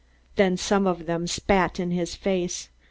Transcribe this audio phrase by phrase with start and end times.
[0.35, 2.69] Then some of them spat in his face.